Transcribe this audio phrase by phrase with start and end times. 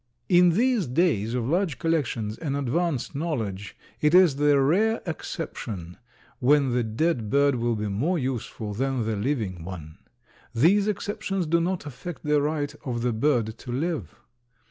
[0.29, 5.95] In these days of large collections and advanced knowledge, it is the rare exception
[6.39, 9.99] when the dead bird will be more useful than the living one.
[10.55, 14.15] These exceptions do not affect the right of the bird to live.